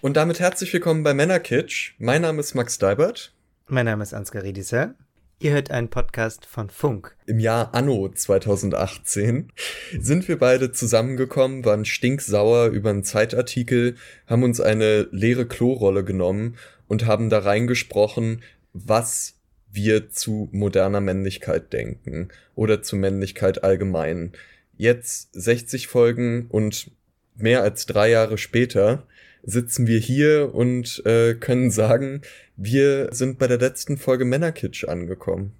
[0.00, 1.94] Und damit herzlich willkommen bei Männerkitsch.
[1.98, 3.32] Mein Name ist Max Deibert.
[3.66, 4.94] Mein Name ist Ansgar Riedisser.
[5.40, 7.14] Ihr hört einen Podcast von Funk.
[7.26, 9.52] Im Jahr Anno 2018
[9.96, 13.94] sind wir beide zusammengekommen, waren stinksauer über einen Zeitartikel,
[14.26, 16.56] haben uns eine leere Klorolle genommen
[16.88, 19.36] und haben da reingesprochen, was
[19.70, 24.32] wir zu moderner Männlichkeit denken oder zu Männlichkeit allgemein.
[24.76, 26.90] Jetzt 60 Folgen und
[27.36, 29.06] mehr als drei Jahre später
[29.42, 32.22] sitzen wir hier und äh, können sagen,
[32.56, 35.54] wir sind bei der letzten Folge Männerkitsch angekommen.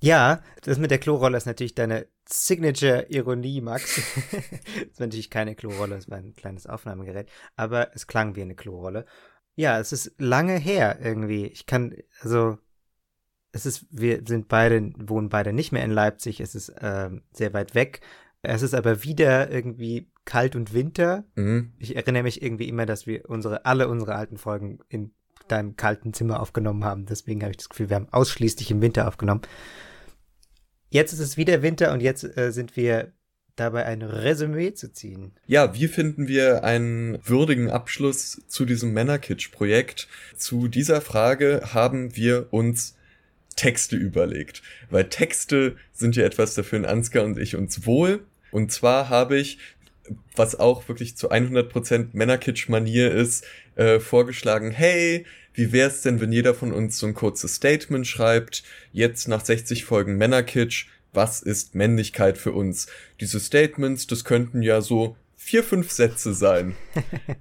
[0.00, 3.96] Ja, das mit der Klorolle ist natürlich deine Signature-Ironie, Max.
[4.32, 8.54] das war natürlich keine Klorolle, es war ein kleines Aufnahmegerät, aber es klang wie eine
[8.54, 9.06] Klorolle.
[9.56, 11.46] Ja, es ist lange her irgendwie.
[11.46, 12.58] Ich kann, also,
[13.52, 17.52] es ist, wir sind beide, wohnen beide nicht mehr in Leipzig, es ist äh, sehr
[17.52, 18.00] weit weg.
[18.44, 21.24] Es ist aber wieder irgendwie kalt und Winter.
[21.34, 21.72] Mhm.
[21.78, 25.12] Ich erinnere mich irgendwie immer, dass wir unsere, alle unsere alten Folgen in
[25.48, 27.06] deinem kalten Zimmer aufgenommen haben.
[27.06, 29.42] Deswegen habe ich das Gefühl, wir haben ausschließlich im Winter aufgenommen.
[30.90, 33.12] Jetzt ist es wieder Winter und jetzt äh, sind wir
[33.56, 35.32] dabei, ein Resümee zu ziehen.
[35.46, 40.08] Ja, wie finden wir einen würdigen Abschluss zu diesem Männerkitsch-Projekt?
[40.36, 42.96] Zu dieser Frage haben wir uns
[43.56, 44.62] Texte überlegt.
[44.90, 48.24] Weil Texte sind ja etwas dafür in Ansgar und ich uns wohl.
[48.54, 49.58] Und zwar habe ich
[50.36, 56.54] was auch wirklich zu 100% Männerkitsch-Manier ist, äh, vorgeschlagen, hey, wie wär's denn, wenn jeder
[56.54, 62.38] von uns so ein kurzes Statement schreibt, jetzt nach 60 Folgen Männerkitsch, was ist Männlichkeit
[62.38, 62.86] für uns?
[63.20, 66.76] Diese Statements, das könnten ja so vier, fünf Sätze sein.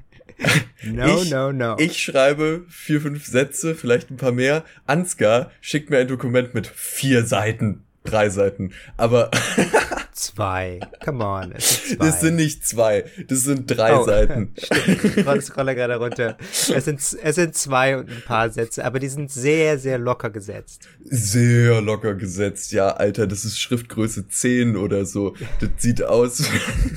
[0.83, 1.75] no, ich, no, no.
[1.77, 4.63] Ich schreibe vier, fünf Sätze, vielleicht ein paar mehr.
[4.87, 8.73] Ansgar schickt mir ein Dokument mit vier Seiten, drei Seiten.
[8.97, 9.29] Aber
[10.15, 10.79] zwei.
[11.03, 12.05] Come on, es sind zwei.
[12.05, 14.53] Das sind nicht zwei, das sind drei oh, Seiten.
[14.57, 16.37] Stimmt, ich scrolle gerade runter.
[16.51, 20.29] Es sind, es sind zwei und ein paar Sätze, aber die sind sehr, sehr locker
[20.29, 20.87] gesetzt.
[21.03, 25.35] Sehr locker gesetzt, ja, Alter, das ist Schriftgröße 10 oder so.
[25.59, 26.43] Das sieht aus.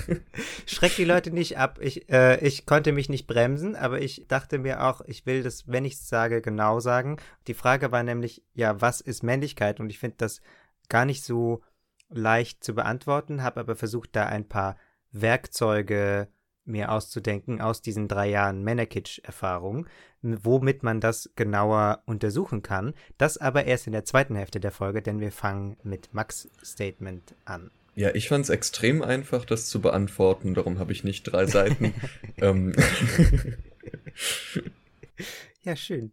[0.66, 1.78] Schreck die Leute nicht ab.
[1.81, 5.65] Ich, äh, ich konnte mich nicht bremsen, aber ich dachte mir auch, ich will das,
[5.66, 7.16] wenn ich es sage, genau sagen.
[7.47, 9.81] Die Frage war nämlich, ja, was ist Männlichkeit?
[9.81, 10.41] Und ich finde das
[10.88, 11.62] gar nicht so
[12.08, 14.76] leicht zu beantworten, habe aber versucht, da ein paar
[15.12, 16.28] Werkzeuge
[16.64, 19.86] mir auszudenken aus diesen drei Jahren Männerkitsch-Erfahrung,
[20.22, 22.94] womit man das genauer untersuchen kann.
[23.18, 27.34] Das aber erst in der zweiten Hälfte der Folge, denn wir fangen mit Max Statement
[27.44, 27.70] an.
[27.94, 31.94] Ja, ich fand es extrem einfach, das zu beantworten, darum habe ich nicht drei Seiten.
[32.38, 32.74] ähm.
[35.62, 36.10] ja, schön.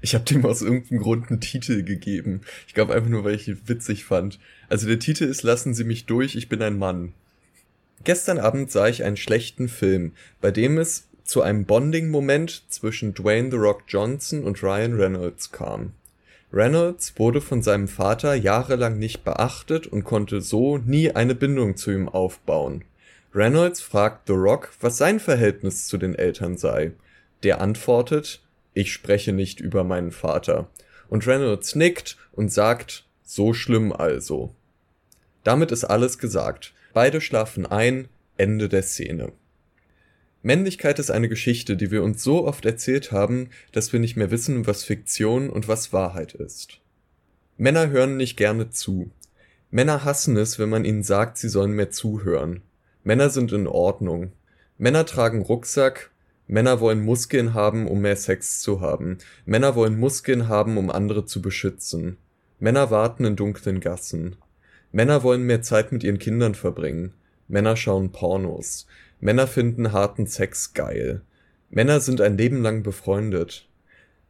[0.00, 2.42] Ich habe dem aus irgendeinem Grund einen Titel gegeben.
[2.66, 4.38] Ich glaube einfach nur, weil ich ihn witzig fand.
[4.68, 7.14] Also der Titel ist Lassen Sie mich durch, ich bin ein Mann.
[8.04, 13.50] Gestern Abend sah ich einen schlechten Film, bei dem es zu einem Bonding-Moment zwischen Dwayne
[13.50, 15.92] The Rock Johnson und Ryan Reynolds kam.
[16.52, 21.90] Reynolds wurde von seinem Vater jahrelang nicht beachtet und konnte so nie eine Bindung zu
[21.90, 22.84] ihm aufbauen.
[23.34, 26.92] Reynolds fragt The Rock, was sein Verhältnis zu den Eltern sei.
[27.42, 28.40] Der antwortet,
[28.78, 30.70] ich spreche nicht über meinen Vater.
[31.08, 34.54] Und Reynolds nickt und sagt, so schlimm also.
[35.42, 36.74] Damit ist alles gesagt.
[36.92, 38.06] Beide schlafen ein,
[38.36, 39.32] Ende der Szene.
[40.42, 44.30] Männlichkeit ist eine Geschichte, die wir uns so oft erzählt haben, dass wir nicht mehr
[44.30, 46.78] wissen, was Fiktion und was Wahrheit ist.
[47.56, 49.10] Männer hören nicht gerne zu.
[49.72, 52.62] Männer hassen es, wenn man ihnen sagt, sie sollen mehr zuhören.
[53.02, 54.30] Männer sind in Ordnung.
[54.78, 56.12] Männer tragen Rucksack,
[56.48, 59.18] Männer wollen Muskeln haben, um mehr Sex zu haben.
[59.44, 62.16] Männer wollen Muskeln haben, um andere zu beschützen.
[62.58, 64.36] Männer warten in dunklen Gassen.
[64.90, 67.12] Männer wollen mehr Zeit mit ihren Kindern verbringen.
[67.48, 68.86] Männer schauen Pornos.
[69.20, 71.20] Männer finden harten Sex geil.
[71.70, 73.68] Männer sind ein Leben lang befreundet.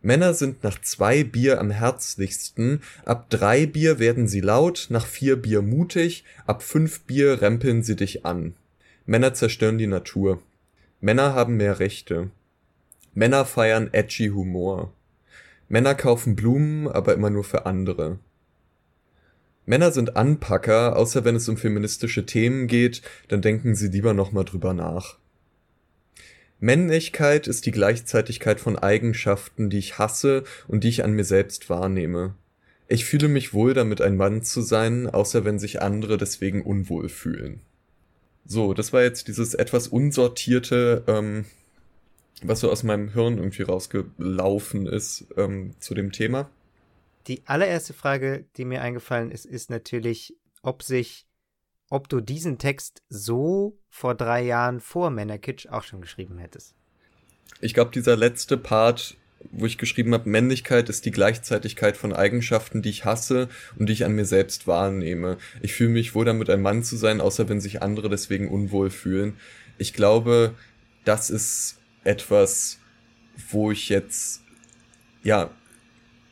[0.02, 5.36] Männer sind nach zwei Bier am herzlichsten, ab drei Bier werden sie laut, nach vier
[5.36, 8.54] Bier mutig, ab fünf Bier rempeln sie dich an.
[9.06, 10.40] Männer zerstören die Natur.
[11.00, 12.30] Männer haben mehr Rechte.
[13.14, 14.92] Männer feiern edgy Humor.
[15.68, 18.18] Männer kaufen Blumen, aber immer nur für andere.
[19.64, 24.44] Männer sind Anpacker, außer wenn es um feministische Themen geht, dann denken sie lieber nochmal
[24.44, 25.18] drüber nach.
[26.58, 31.70] Männlichkeit ist die Gleichzeitigkeit von Eigenschaften, die ich hasse und die ich an mir selbst
[31.70, 32.34] wahrnehme.
[32.88, 37.08] Ich fühle mich wohl damit, ein Mann zu sein, außer wenn sich andere deswegen unwohl
[37.08, 37.60] fühlen.
[38.50, 41.44] So, das war jetzt dieses etwas unsortierte, ähm,
[42.42, 46.50] was so aus meinem Hirn irgendwie rausgelaufen ist ähm, zu dem Thema.
[47.26, 51.26] Die allererste Frage, die mir eingefallen ist, ist natürlich, ob sich,
[51.90, 56.74] ob du diesen Text so vor drei Jahren vor Männerkitsch auch schon geschrieben hättest.
[57.60, 59.18] Ich glaube, dieser letzte Part,
[59.50, 63.48] wo ich geschrieben habe, Männlichkeit ist die Gleichzeitigkeit von Eigenschaften, die ich hasse
[63.78, 65.38] und die ich an mir selbst wahrnehme.
[65.62, 68.90] Ich fühle mich wohl damit, ein Mann zu sein, außer wenn sich andere deswegen unwohl
[68.90, 69.34] fühlen.
[69.78, 70.54] Ich glaube,
[71.04, 72.78] das ist etwas,
[73.50, 74.42] wo ich jetzt,
[75.22, 75.50] ja,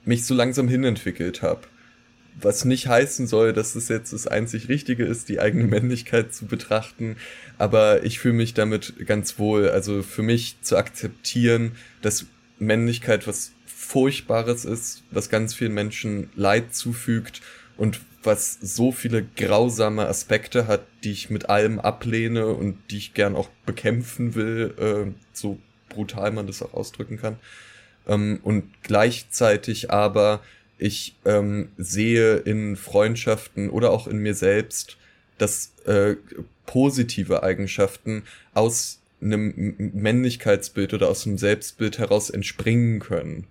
[0.05, 1.63] mich so langsam hinentwickelt habe.
[2.39, 6.45] Was nicht heißen soll, dass es jetzt das einzig Richtige ist, die eigene Männlichkeit zu
[6.47, 7.17] betrachten.
[7.57, 9.71] Aber ich fühle mich damit ganz wohl.
[9.71, 12.27] Also für mich zu akzeptieren, dass
[12.59, 17.41] Männlichkeit was Furchtbares ist, was ganz vielen Menschen Leid zufügt
[17.77, 23.15] und was so viele grausame Aspekte hat, die ich mit allem ablehne und die ich
[23.15, 25.59] gern auch bekämpfen will, äh, so
[25.89, 27.37] brutal man das auch ausdrücken kann.
[28.07, 30.41] Ähm, und gleichzeitig aber
[30.79, 34.99] ich ähm, sehe in Freundschaften oder auch in mir selbst,
[35.39, 36.17] dass äh,
[36.67, 43.47] positive Eigenschaften aus einem Männlichkeitsbild oder aus einem Selbstbild heraus entspringen können.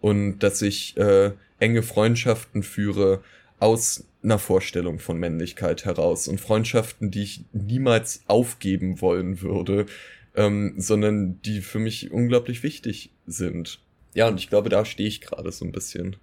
[0.00, 3.22] Und dass ich äh, enge Freundschaften führe
[3.58, 9.86] aus einer Vorstellung von Männlichkeit heraus und Freundschaften, die ich niemals aufgeben wollen würde,
[10.34, 13.80] ähm, sondern die für mich unglaublich wichtig sind.
[14.14, 16.16] Ja, und ich glaube, da stehe ich gerade so ein bisschen.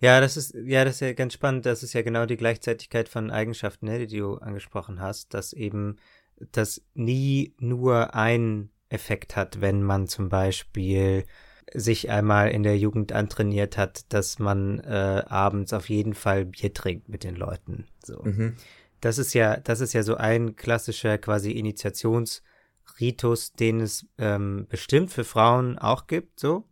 [0.00, 1.66] Ja, das ist, ja, das ist ja ganz spannend.
[1.66, 5.98] Das ist ja genau die Gleichzeitigkeit von Eigenschaften, ne, die du angesprochen hast, dass eben
[6.52, 11.24] das nie nur ein Effekt hat, wenn man zum Beispiel
[11.72, 16.74] sich einmal in der Jugend antrainiert hat, dass man äh, abends auf jeden Fall Bier
[16.74, 17.86] trinkt mit den Leuten.
[18.04, 18.22] So.
[18.24, 18.56] Mhm.
[19.00, 22.42] Das ist ja, das ist ja so ein klassischer quasi Initiations-
[22.98, 26.64] Ritus, den es ähm, bestimmt für Frauen auch gibt, so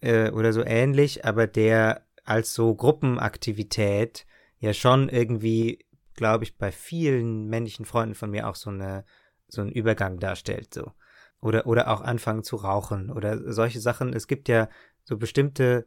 [0.00, 4.26] äh, oder so ähnlich, aber der als so Gruppenaktivität
[4.58, 5.83] ja schon irgendwie,
[6.14, 9.04] glaube ich, bei vielen männlichen Freunden von mir auch so eine
[9.48, 10.92] so einen Übergang darstellt, so
[11.40, 14.12] oder oder auch anfangen zu rauchen oder solche Sachen.
[14.12, 14.68] Es gibt ja
[15.04, 15.86] so bestimmte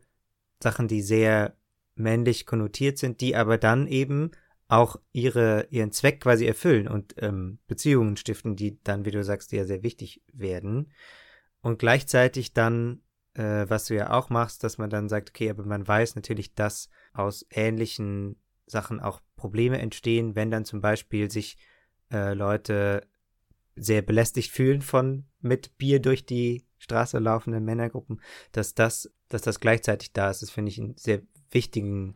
[0.62, 1.56] Sachen, die sehr
[1.96, 4.32] männlich konnotiert sind, die aber dann eben
[4.68, 9.52] auch ihre, ihren Zweck quasi erfüllen und ähm, Beziehungen stiften, die dann, wie du sagst,
[9.52, 10.92] ja sehr wichtig werden.
[11.62, 13.02] Und gleichzeitig dann,
[13.34, 16.54] äh, was du ja auch machst, dass man dann sagt, okay, aber man weiß natürlich,
[16.54, 18.36] dass aus ähnlichen
[18.68, 21.58] Sachen auch Probleme entstehen, wenn dann zum Beispiel sich
[22.12, 23.02] äh, Leute
[23.76, 28.22] sehr belästigt fühlen von mit Bier durch die Straße laufenden Männergruppen,
[28.52, 31.22] dass das, dass das gleichzeitig da ist, das finde ich einen sehr
[31.52, 32.16] wichtigen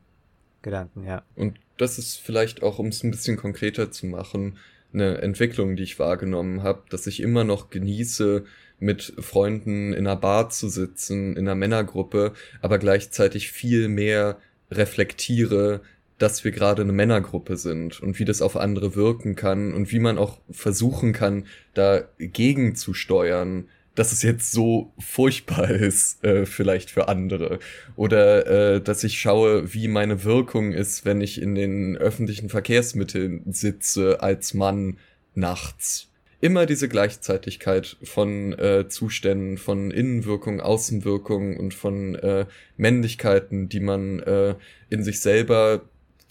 [0.62, 1.24] Gedanken, ja.
[1.36, 4.58] Und das ist vielleicht auch, um es ein bisschen konkreter zu machen,
[4.94, 8.44] eine Entwicklung, die ich wahrgenommen habe, dass ich immer noch genieße,
[8.82, 14.38] mit Freunden in einer Bar zu sitzen, in einer Männergruppe, aber gleichzeitig viel mehr
[14.72, 15.82] reflektiere,
[16.22, 20.00] dass wir gerade eine Männergruppe sind und wie das auf andere wirken kann und wie
[20.00, 26.92] man auch versuchen kann, dagegen zu steuern, dass es jetzt so furchtbar ist, äh, vielleicht
[26.92, 27.58] für andere.
[27.96, 33.42] Oder äh, dass ich schaue, wie meine Wirkung ist, wenn ich in den öffentlichen Verkehrsmitteln
[33.52, 34.98] sitze als Mann
[35.34, 36.08] nachts.
[36.40, 42.46] Immer diese Gleichzeitigkeit von äh, Zuständen, von Innenwirkung, Außenwirkung und von äh,
[42.78, 44.56] Männlichkeiten, die man äh,
[44.90, 45.82] in sich selber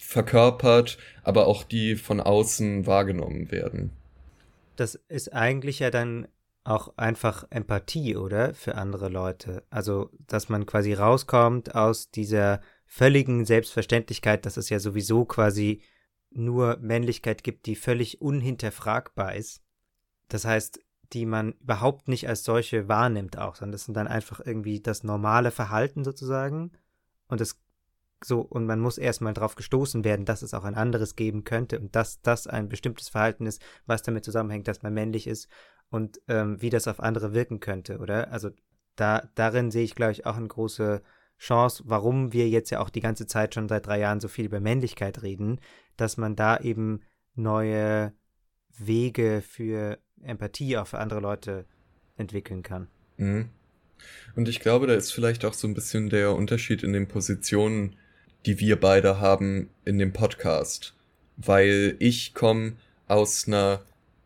[0.01, 3.91] verkörpert, aber auch die von außen wahrgenommen werden.
[4.75, 6.27] Das ist eigentlich ja dann
[6.63, 8.53] auch einfach Empathie, oder?
[8.53, 9.63] Für andere Leute.
[9.69, 15.81] Also, dass man quasi rauskommt aus dieser völligen Selbstverständlichkeit, dass es ja sowieso quasi
[16.29, 19.61] nur Männlichkeit gibt, die völlig unhinterfragbar ist.
[20.27, 20.79] Das heißt,
[21.13, 25.03] die man überhaupt nicht als solche wahrnimmt auch, sondern das sind dann einfach irgendwie das
[25.03, 26.71] normale Verhalten sozusagen.
[27.27, 27.59] Und das
[28.23, 31.79] so, und man muss erstmal drauf gestoßen werden, dass es auch ein anderes geben könnte
[31.79, 35.49] und dass das ein bestimmtes Verhalten ist, was damit zusammenhängt, dass man männlich ist
[35.89, 38.31] und ähm, wie das auf andere wirken könnte, oder?
[38.31, 38.51] Also
[38.95, 41.01] da, darin sehe ich, glaube ich, auch eine große
[41.39, 44.45] Chance, warum wir jetzt ja auch die ganze Zeit schon seit drei Jahren so viel
[44.45, 45.59] über Männlichkeit reden,
[45.97, 47.01] dass man da eben
[47.33, 48.13] neue
[48.77, 51.65] Wege für Empathie auch für andere Leute
[52.15, 52.87] entwickeln kann.
[53.17, 53.49] Mhm.
[54.35, 57.95] Und ich glaube, da ist vielleicht auch so ein bisschen der Unterschied in den Positionen,
[58.45, 60.93] die wir beide haben in dem Podcast.
[61.37, 62.73] Weil ich komme
[63.07, 63.81] aus einer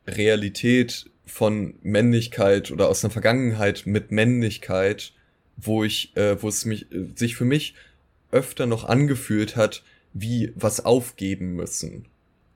[0.07, 5.13] Realität von Männlichkeit oder aus einer Vergangenheit mit Männlichkeit,
[5.57, 7.75] wo ich, äh, wo es mich, äh, sich für mich
[8.31, 12.05] öfter noch angefühlt hat, wie was aufgeben müssen.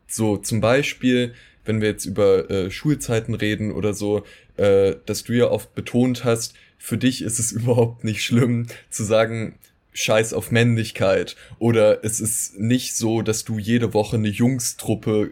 [0.07, 1.33] So, zum Beispiel,
[1.65, 4.23] wenn wir jetzt über äh, Schulzeiten reden oder so,
[4.57, 9.03] äh, dass du ja oft betont hast, für dich ist es überhaupt nicht schlimm zu
[9.03, 9.55] sagen,
[9.91, 11.35] Scheiß auf Männlichkeit.
[11.57, 15.31] Oder es ist nicht so, dass du jede Woche eine Jungstruppe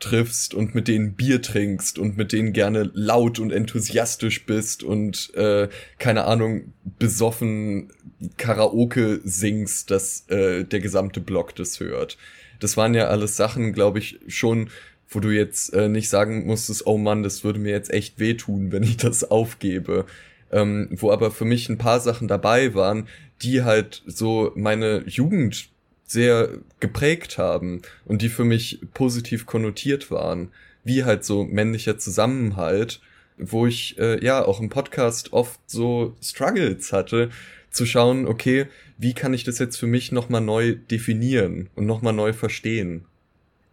[0.00, 5.32] triffst und mit denen Bier trinkst und mit denen gerne laut und enthusiastisch bist und
[5.34, 5.68] äh,
[5.98, 7.92] keine Ahnung, besoffen
[8.36, 12.18] Karaoke singst, dass äh, der gesamte Block das hört.
[12.58, 14.70] Das waren ja alles Sachen, glaube ich, schon,
[15.08, 18.72] wo du jetzt äh, nicht sagen musstest, oh Mann, das würde mir jetzt echt wehtun,
[18.72, 20.06] wenn ich das aufgebe.
[20.52, 23.08] Ähm, wo aber für mich ein paar Sachen dabei waren,
[23.40, 25.70] die halt so meine Jugend
[26.04, 30.52] sehr geprägt haben und die für mich positiv konnotiert waren,
[30.84, 33.00] wie halt so männlicher Zusammenhalt,
[33.38, 37.30] wo ich äh, ja auch im Podcast oft so Struggles hatte,
[37.70, 38.66] zu schauen, okay,
[38.98, 43.06] wie kann ich das jetzt für mich nochmal neu definieren und nochmal neu verstehen?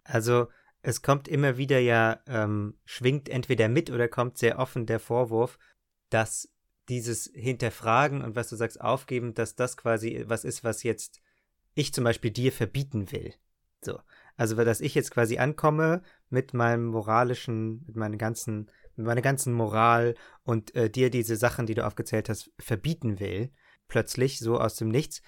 [0.04, 0.48] Also
[0.82, 5.58] es kommt immer wieder ja, ähm, schwingt entweder mit oder kommt sehr offen der Vorwurf,
[6.08, 6.48] dass
[6.90, 11.22] dieses Hinterfragen und was du sagst, aufgeben, dass das quasi was ist, was jetzt
[11.74, 13.32] ich zum Beispiel dir verbieten will.
[13.80, 14.00] So.
[14.36, 19.54] Also, dass ich jetzt quasi ankomme mit meinem moralischen, mit meiner ganzen, mit meiner ganzen
[19.54, 23.50] Moral und äh, dir diese Sachen, die du aufgezählt hast, verbieten will,
[23.86, 25.22] plötzlich, so aus dem Nichts.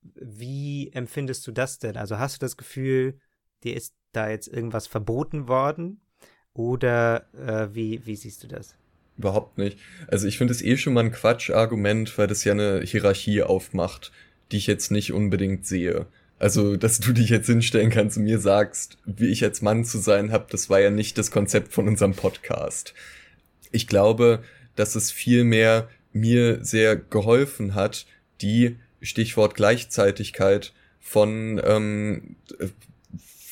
[0.00, 1.96] Wie empfindest du das denn?
[1.96, 3.20] Also hast du das Gefühl,
[3.64, 6.00] dir ist da jetzt irgendwas verboten worden?
[6.54, 8.78] Oder äh, wie, wie siehst du das?
[9.18, 9.78] Überhaupt nicht.
[10.08, 14.12] Also ich finde es eh schon mal ein Quatschargument, weil das ja eine Hierarchie aufmacht,
[14.52, 16.06] die ich jetzt nicht unbedingt sehe.
[16.38, 19.98] Also, dass du dich jetzt hinstellen kannst und mir sagst, wie ich als Mann zu
[19.98, 22.92] sein habe, das war ja nicht das Konzept von unserem Podcast.
[23.72, 24.42] Ich glaube,
[24.74, 28.06] dass es vielmehr mir sehr geholfen hat,
[28.42, 32.36] die Stichwort Gleichzeitigkeit von ähm,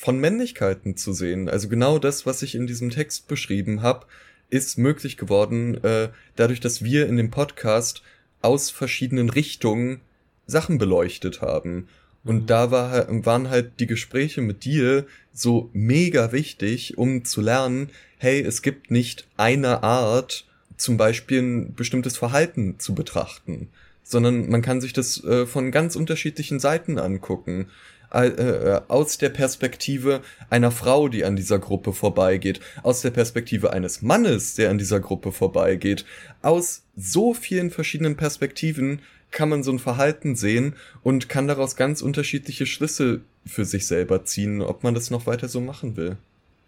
[0.04, 1.48] von Männlichkeiten zu sehen.
[1.48, 4.04] Also genau das, was ich in diesem Text beschrieben habe,
[4.50, 8.02] ist möglich geworden, äh, dadurch, dass wir in dem Podcast
[8.42, 10.00] aus verschiedenen Richtungen
[10.46, 11.88] Sachen beleuchtet haben.
[12.24, 12.46] Und mhm.
[12.46, 18.40] da war, waren halt die Gespräche mit dir so mega wichtig, um zu lernen, hey,
[18.40, 20.46] es gibt nicht eine Art,
[20.76, 23.68] zum Beispiel ein bestimmtes Verhalten zu betrachten,
[24.02, 27.68] sondern man kann sich das äh, von ganz unterschiedlichen Seiten angucken.
[28.14, 33.72] Äh, äh, aus der Perspektive einer Frau, die an dieser Gruppe vorbeigeht, aus der Perspektive
[33.72, 36.04] eines Mannes, der an dieser Gruppe vorbeigeht.
[36.40, 39.02] Aus so vielen verschiedenen Perspektiven
[39.32, 44.24] kann man so ein Verhalten sehen und kann daraus ganz unterschiedliche Schlüsse für sich selber
[44.24, 46.16] ziehen, ob man das noch weiter so machen will.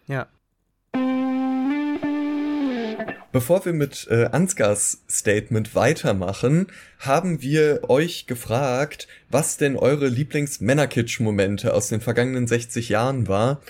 [0.07, 0.27] Ja,
[3.31, 6.67] Bevor wir mit äh, Ansgars Statement weitermachen,
[6.99, 13.61] haben wir euch gefragt, was denn eure Lieblings-Männerkitsch-Momente aus den vergangenen 60 Jahren war.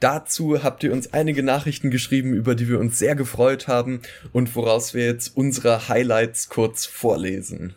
[0.00, 4.54] Dazu habt ihr uns einige Nachrichten geschrieben, über die wir uns sehr gefreut haben und
[4.54, 7.74] woraus wir jetzt unsere Highlights kurz vorlesen.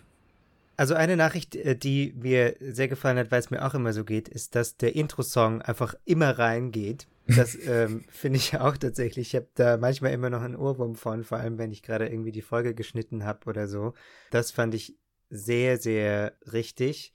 [0.77, 4.03] Also eine Nachricht, äh, die mir sehr gefallen hat, weil es mir auch immer so
[4.03, 7.07] geht, ist, dass der Intro-Song einfach immer reingeht.
[7.35, 9.29] Das ähm, finde ich auch tatsächlich.
[9.29, 12.31] Ich habe da manchmal immer noch einen Ohrwurm von, vor allem wenn ich gerade irgendwie
[12.31, 13.93] die Folge geschnitten habe oder so.
[14.31, 14.97] Das fand ich
[15.29, 17.13] sehr, sehr richtig.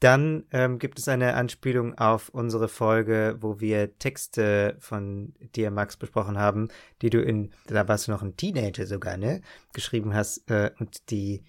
[0.00, 5.96] Dann ähm, gibt es eine Anspielung auf unsere Folge, wo wir Texte von dir, Max,
[5.96, 6.68] besprochen haben,
[7.02, 9.40] die du in, da warst du noch ein Teenager sogar, ne,
[9.72, 11.42] geschrieben hast äh, und die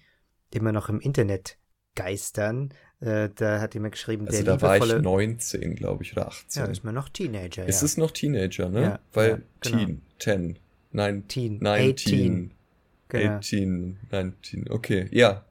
[0.50, 1.58] immer noch im Internet
[1.94, 2.74] geistern.
[3.00, 6.62] Äh, da hat jemand geschrieben, also der da war ich 19, glaube ich, oder 18.
[6.62, 7.66] Ja, ist man noch Teenager.
[7.66, 7.86] Ist ja.
[7.86, 8.82] es noch Teenager, ne?
[8.82, 9.78] Ja, Weil ja, genau.
[9.78, 10.58] Teen, 10,
[10.92, 12.54] 9, Teen, 19, 18.
[13.08, 13.32] Genau.
[13.36, 15.46] 18, 19, okay, ja.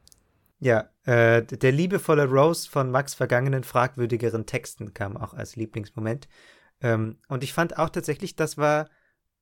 [0.60, 6.28] Ja, äh, der liebevolle Rose von Max vergangenen fragwürdigeren Texten kam auch als Lieblingsmoment.
[6.82, 8.90] Ähm, und ich fand auch tatsächlich, das war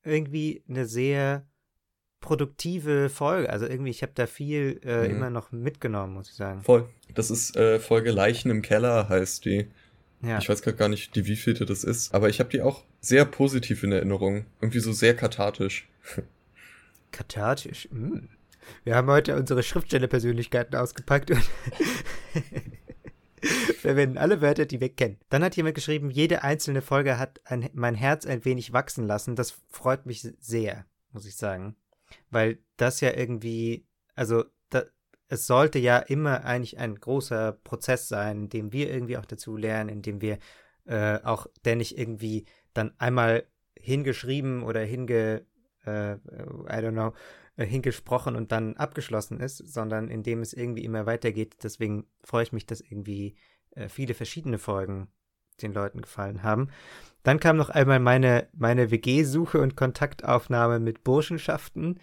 [0.04, 1.46] irgendwie eine sehr
[2.22, 3.50] produktive Folge.
[3.50, 5.16] Also irgendwie, ich habe da viel äh, mhm.
[5.16, 6.62] immer noch mitgenommen, muss ich sagen.
[6.62, 6.88] Voll.
[7.14, 9.68] Das ist äh, Folge Leichen im Keller, heißt die.
[10.22, 10.40] Ja.
[10.40, 13.26] Ich weiß gerade gar nicht, die wievielte das ist, aber ich habe die auch sehr
[13.26, 14.46] positiv in Erinnerung.
[14.62, 15.88] Irgendwie so sehr kathartisch.
[17.12, 17.88] Kathartisch?
[17.92, 18.28] Mm.
[18.84, 21.50] Wir haben heute unsere Schriftstellerpersönlichkeiten ausgepackt und
[23.80, 25.18] verwenden alle Wörter, die wir kennen.
[25.30, 29.36] Dann hat jemand geschrieben, jede einzelne Folge hat ein, mein Herz ein wenig wachsen lassen.
[29.36, 31.78] Das freut mich sehr, muss ich sagen
[32.30, 33.86] weil das ja irgendwie,
[34.16, 34.84] also da,
[35.30, 39.58] es sollte ja immer eigentlich ein großer Prozess sein, in dem wir irgendwie auch dazu
[39.58, 40.40] lernen, in dem wir
[40.86, 43.46] äh, auch, der nicht irgendwie dann einmal
[43.80, 45.46] hingeschrieben oder hinge,
[45.86, 47.14] äh, I don't know,
[47.58, 51.58] äh, hingesprochen und dann abgeschlossen ist, sondern in dem es irgendwie immer weitergeht.
[51.64, 53.36] Deswegen freue ich mich, dass irgendwie
[53.72, 55.10] äh, viele verschiedene Folgen
[55.62, 56.70] den Leuten gefallen haben.
[57.24, 62.00] Dann kam noch einmal meine, meine WG-Suche und Kontaktaufnahme mit Burschenschaften,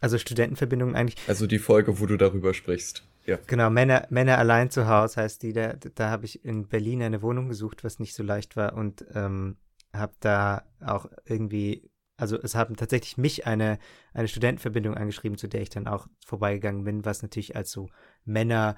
[0.00, 1.16] also Studentenverbindungen eigentlich.
[1.28, 3.04] Also die Folge, wo du darüber sprichst.
[3.26, 3.38] Ja.
[3.46, 5.52] Genau, Männer, Männer allein zu Hause heißt die.
[5.52, 9.04] Da, da habe ich in Berlin eine Wohnung gesucht, was nicht so leicht war und
[9.14, 9.56] ähm,
[9.94, 13.78] habe da auch irgendwie, also es haben tatsächlich mich eine,
[14.12, 17.88] eine Studentenverbindung angeschrieben, zu der ich dann auch vorbeigegangen bin, was natürlich als so
[18.24, 18.76] Männerhort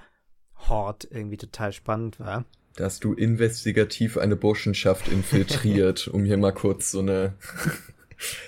[1.11, 2.45] irgendwie total spannend war.
[2.77, 7.35] Da hast du investigativ eine Burschenschaft infiltriert, um hier mal kurz so eine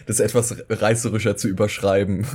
[0.07, 2.27] das etwas reißerischer zu überschreiben.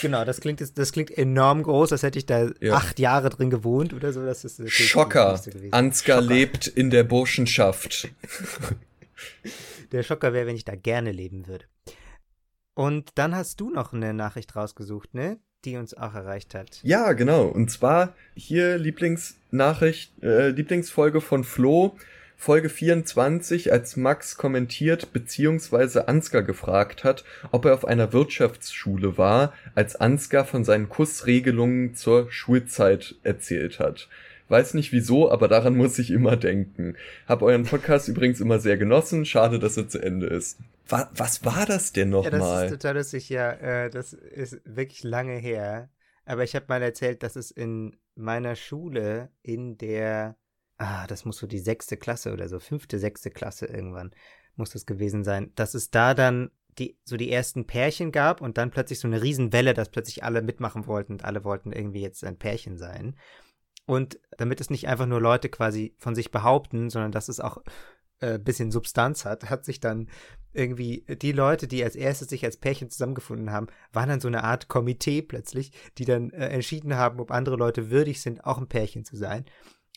[0.00, 2.74] Genau, das klingt, das klingt enorm groß, als hätte ich da ja.
[2.74, 4.24] acht Jahre drin gewohnt oder so.
[4.24, 5.36] Das ist Schocker.
[5.36, 6.34] So Ansgar Schocker.
[6.34, 8.08] lebt in der Burschenschaft.
[9.92, 11.64] Der Schocker wäre, wenn ich da gerne leben würde.
[12.74, 15.38] Und dann hast du noch eine Nachricht rausgesucht, ne?
[15.66, 16.80] Die uns auch erreicht hat.
[16.82, 17.44] Ja, genau.
[17.44, 21.96] Und zwar hier Lieblingsnachricht, äh, Lieblingsfolge von Flo.
[22.38, 26.00] Folge 24, als Max kommentiert bzw.
[26.06, 32.30] Ansgar gefragt hat, ob er auf einer Wirtschaftsschule war, als Ansgar von seinen Kussregelungen zur
[32.30, 34.08] Schulzeit erzählt hat.
[34.48, 36.96] Weiß nicht wieso, aber daran muss ich immer denken.
[37.26, 39.24] Hab euren Podcast übrigens immer sehr genossen.
[39.24, 40.58] Schade, dass er zu Ende ist.
[40.88, 42.32] Was, was war das denn nochmal?
[42.32, 43.28] Ja, das ist total lustig.
[43.28, 45.88] Ja, äh, das ist wirklich lange her.
[46.24, 50.36] Aber ich habe mal erzählt, dass es in meiner Schule in der
[50.78, 54.10] ah, das muss so die sechste Klasse oder so, fünfte, sechste Klasse irgendwann
[54.56, 58.58] muss das gewesen sein, dass es da dann die, so die ersten Pärchen gab und
[58.58, 62.24] dann plötzlich so eine Riesenwelle, dass plötzlich alle mitmachen wollten und alle wollten irgendwie jetzt
[62.24, 63.16] ein Pärchen sein.
[63.86, 67.62] Und damit es nicht einfach nur Leute quasi von sich behaupten, sondern dass es auch
[68.20, 70.08] äh, bisschen Substanz hat, hat sich dann
[70.52, 74.42] irgendwie die Leute, die als erstes sich als Pärchen zusammengefunden haben, waren dann so eine
[74.42, 78.68] Art Komitee plötzlich, die dann äh, entschieden haben, ob andere Leute würdig sind, auch ein
[78.68, 79.44] Pärchen zu sein.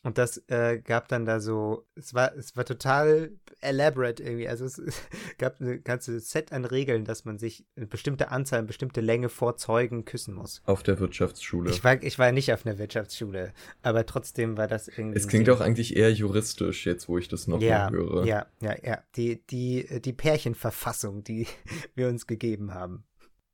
[0.04, 4.48] Und das äh, gab dann da so, es war, es war total elaborate irgendwie.
[4.48, 5.02] Also es, es
[5.38, 9.28] gab eine ganze Set an Regeln, dass man sich eine bestimmte Anzahl, eine bestimmte Länge
[9.28, 10.62] vor Zeugen küssen muss.
[10.66, 11.70] Auf der Wirtschaftsschule.
[11.70, 15.18] Ich war, ich war nicht auf einer Wirtschaftsschule, aber trotzdem war das irgendwie.
[15.18, 18.26] Es klingt auch eigentlich eher juristisch, jetzt wo ich das noch ja, höre.
[18.26, 19.04] Ja, ja, ja.
[19.18, 21.46] Die, die, die Pärchenverfassung, die
[21.96, 23.04] wir uns gegeben haben.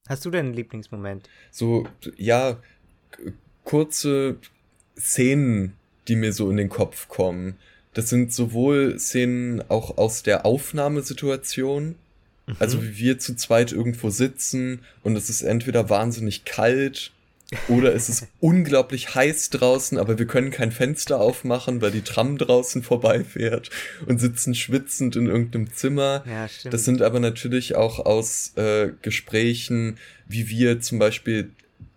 [0.08, 1.28] Hast du denn einen Lieblingsmoment?
[1.50, 2.60] So, ja,
[3.64, 4.38] kurze
[4.96, 5.74] Szenen
[6.08, 7.56] die mir so in den Kopf kommen.
[7.94, 11.96] Das sind sowohl Szenen auch aus der Aufnahmesituation,
[12.46, 12.56] mhm.
[12.60, 17.12] also wie wir zu zweit irgendwo sitzen und es ist entweder wahnsinnig kalt
[17.70, 22.38] oder es ist unglaublich heiß draußen, aber wir können kein Fenster aufmachen, weil die Tram
[22.38, 23.70] draußen vorbeifährt
[24.08, 26.24] und sitzen schwitzend in irgendeinem Zimmer.
[26.28, 26.74] Ja, stimmt.
[26.74, 31.52] Das sind aber natürlich auch aus äh, Gesprächen, wie wir zum Beispiel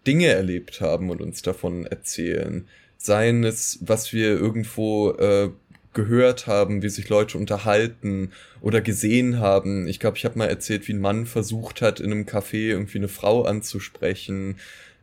[0.06, 2.68] Dinge erlebt haben und uns davon erzählen
[2.98, 5.50] seien es, was wir irgendwo äh,
[5.94, 9.88] gehört haben, wie sich Leute unterhalten oder gesehen haben.
[9.88, 12.98] Ich glaube, ich habe mal erzählt, wie ein Mann versucht hat, in einem Café irgendwie
[12.98, 14.56] eine Frau anzusprechen.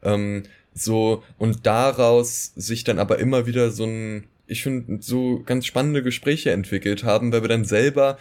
[0.04, 5.66] Ähm, so, und daraus sich dann aber immer wieder so ein, ich finde, so ganz
[5.66, 8.18] spannende Gespräche entwickelt haben, weil wir dann selber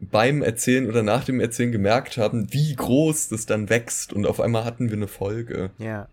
[0.00, 4.40] beim Erzählen oder nach dem Erzählen gemerkt haben, wie groß das dann wächst und auf
[4.40, 5.70] einmal hatten wir eine Folge.
[5.78, 6.08] Ja,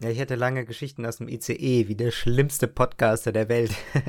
[0.00, 3.74] ja, ich hatte lange Geschichten aus dem ICE, wie der schlimmste Podcaster der Welt.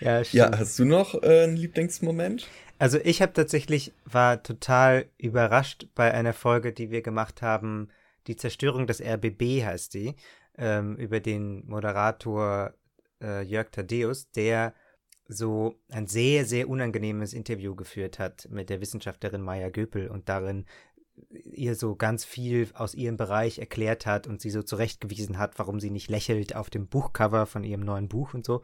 [0.00, 2.46] ja, ja, hast du noch äh, einen Lieblingsmoment?
[2.78, 7.88] Also ich habe tatsächlich, war total überrascht bei einer Folge, die wir gemacht haben,
[8.26, 10.14] die Zerstörung des RBB heißt die,
[10.58, 12.74] ähm, über den Moderator
[13.20, 14.74] äh, Jörg Thaddeus, der
[15.28, 20.66] so ein sehr, sehr unangenehmes Interview geführt hat mit der Wissenschaftlerin Maya Göpel und darin
[21.30, 25.80] ihr so ganz viel aus ihrem Bereich erklärt hat und sie so zurechtgewiesen hat, warum
[25.80, 28.62] sie nicht lächelt auf dem Buchcover von ihrem neuen Buch und so.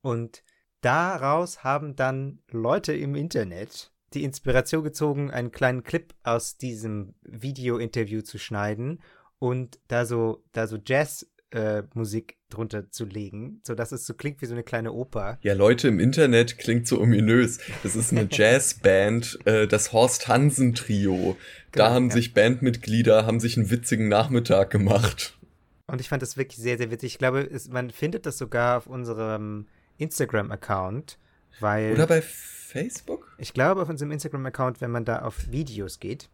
[0.00, 0.42] Und
[0.80, 8.22] daraus haben dann Leute im Internet die Inspiration gezogen, einen kleinen Clip aus diesem Video-Interview
[8.22, 9.02] zu schneiden
[9.38, 14.42] und da so, da so Jazz äh, Musik drunter zu legen, sodass es so klingt
[14.42, 15.38] wie so eine kleine Oper.
[15.42, 17.58] Ja, Leute im Internet klingt so ominös.
[17.82, 21.36] Das ist eine Jazzband, äh, das Horst Hansen Trio.
[21.72, 22.14] Genau, da haben ja.
[22.14, 25.38] sich Bandmitglieder, haben sich einen witzigen Nachmittag gemacht.
[25.86, 27.12] Und ich fand das wirklich sehr, sehr witzig.
[27.12, 29.66] Ich glaube, es, man findet das sogar auf unserem
[29.98, 31.18] Instagram-Account,
[31.60, 31.92] weil.
[31.92, 33.34] Oder bei Facebook?
[33.38, 36.28] Ich glaube, auf unserem Instagram-Account, wenn man da auf Videos geht,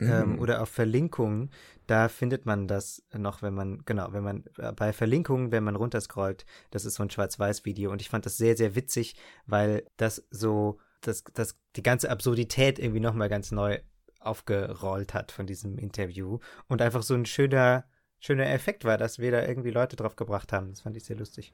[0.00, 0.38] ähm, mhm.
[0.38, 1.50] oder auf Verlinkungen,
[1.86, 5.76] da findet man das noch, wenn man, genau, wenn man äh, bei Verlinkungen, wenn man
[5.76, 10.26] runterscrollt, das ist so ein Schwarz-Weiß-Video und ich fand das sehr, sehr witzig, weil das
[10.30, 13.80] so, das, das, die ganze Absurdität irgendwie nochmal ganz neu
[14.20, 17.84] aufgerollt hat von diesem Interview und einfach so ein schöner,
[18.20, 20.70] schöner Effekt war, dass wir da irgendwie Leute drauf gebracht haben.
[20.70, 21.52] Das fand ich sehr lustig.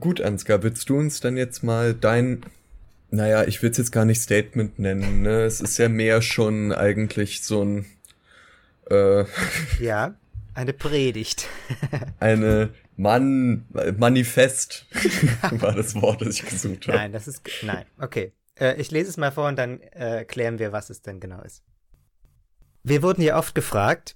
[0.00, 2.44] Gut, Ansgar, willst du uns dann jetzt mal dein,
[3.10, 5.44] naja, ich will es jetzt gar nicht Statement nennen, ne?
[5.44, 7.86] Es ist ja mehr schon eigentlich so ein,
[8.90, 9.24] äh,
[9.80, 10.14] Ja,
[10.54, 11.48] eine Predigt.
[12.20, 13.66] eine Mann,
[13.98, 14.86] Manifest
[15.50, 16.98] war das Wort, das ich gesucht habe.
[16.98, 18.32] Nein, das ist, nein, okay.
[18.58, 21.42] Äh, ich lese es mal vor und dann äh, klären wir, was es denn genau
[21.42, 21.62] ist.
[22.82, 24.14] Wir wurden ja oft gefragt,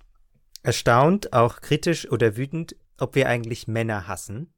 [0.62, 4.52] erstaunt, auch kritisch oder wütend, ob wir eigentlich Männer hassen.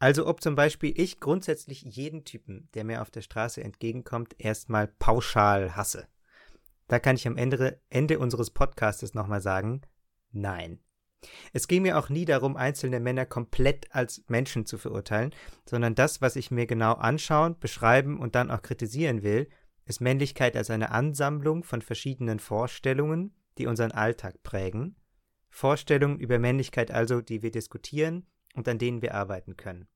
[0.00, 4.88] Also ob zum Beispiel ich grundsätzlich jeden Typen, der mir auf der Straße entgegenkommt, erstmal
[4.88, 6.08] pauschal hasse.
[6.88, 9.82] Da kann ich am Ende, Ende unseres Podcastes nochmal sagen,
[10.32, 10.80] nein.
[11.52, 15.34] Es ging mir auch nie darum, einzelne Männer komplett als Menschen zu verurteilen,
[15.66, 19.50] sondern das, was ich mir genau anschauen, beschreiben und dann auch kritisieren will,
[19.84, 24.96] ist Männlichkeit als eine Ansammlung von verschiedenen Vorstellungen, die unseren Alltag prägen,
[25.50, 29.88] Vorstellungen über Männlichkeit also, die wir diskutieren und an denen wir arbeiten können.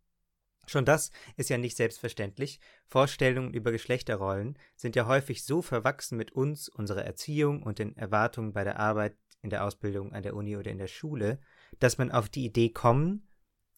[0.67, 2.61] Schon das ist ja nicht selbstverständlich.
[2.87, 8.53] Vorstellungen über Geschlechterrollen sind ja häufig so verwachsen mit uns, unserer Erziehung und den Erwartungen
[8.53, 11.39] bei der Arbeit, in der Ausbildung an der Uni oder in der Schule,
[11.79, 13.29] dass man auf die Idee kommen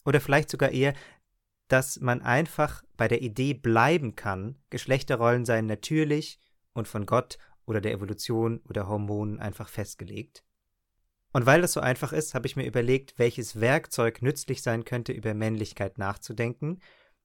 [0.05, 0.95] oder vielleicht sogar eher,
[1.67, 6.39] dass man einfach bei der Idee bleiben kann, Geschlechterrollen seien natürlich
[6.73, 10.45] und von Gott oder der Evolution oder Hormonen einfach festgelegt.
[11.37, 15.13] Und weil das so einfach ist, habe ich mir überlegt, welches Werkzeug nützlich sein könnte,
[15.13, 16.81] über Männlichkeit nachzudenken.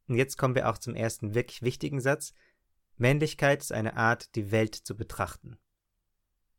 [0.09, 2.33] Und jetzt kommen wir auch zum ersten wirklich wichtigen Satz.
[2.97, 5.57] Männlichkeit ist eine Art, die Welt zu betrachten.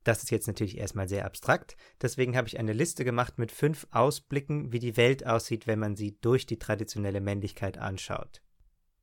[0.02, 3.86] Das ist jetzt natürlich erstmal sehr abstrakt, deswegen habe ich eine Liste gemacht mit fünf
[3.90, 8.40] Ausblicken, wie die Welt aussieht, wenn man sie durch die traditionelle Männlichkeit anschaut.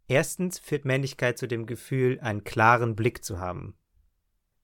[0.07, 3.77] Erstens führt Männlichkeit zu dem Gefühl, einen klaren Blick zu haben.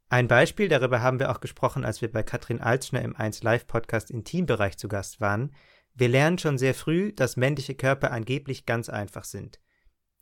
[0.08, 3.65] Ein Beispiel, darüber haben wir auch gesprochen, als wir bei Katrin Altschner im 1 Live
[3.65, 5.52] Podcast Intimbereich zu Gast waren.
[5.96, 9.60] Wir lernen schon sehr früh, dass männliche Körper angeblich ganz einfach sind.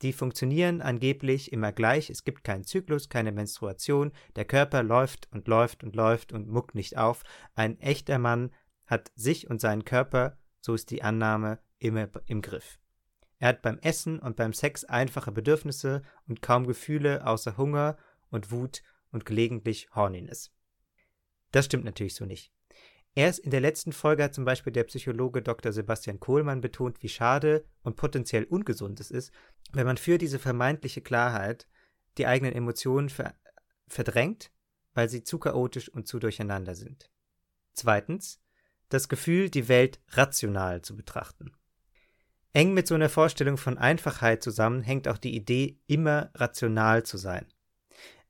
[0.02, 5.50] Die funktionieren angeblich immer gleich, es gibt keinen Zyklus, keine Menstruation, der Körper läuft und
[5.50, 7.24] läuft und läuft und muckt nicht auf.
[7.54, 8.52] Ein echter Mann
[8.86, 12.80] hat sich und seinen Körper, so ist die Annahme, immer im Griff.
[13.39, 17.98] Er hat beim Essen und beim Sex einfache Bedürfnisse und kaum Gefühle außer Hunger
[18.30, 18.82] und Wut
[19.13, 20.52] und gelegentlich Horniness.
[21.52, 22.52] Das stimmt natürlich so nicht.
[23.15, 25.71] Erst in der letzten Folge hat zum Beispiel der Psychologe Dr.
[25.71, 29.32] Sebastian Kohlmann betont, wie schade und potenziell ungesund es ist,
[29.71, 31.67] wenn man für diese vermeintliche Klarheit
[32.17, 33.36] die eigenen Emotionen ver
[33.88, 34.52] verdrängt,
[34.95, 37.12] weil sie zu chaotisch und zu durcheinander sind.
[37.73, 38.41] Zweitens,
[38.89, 41.52] das Gefühl, die Welt rational zu betrachten.
[42.54, 47.17] Eng mit so einer Vorstellung von Einfachheit zusammen hängt auch die Idee, immer rational zu
[47.17, 47.45] sein.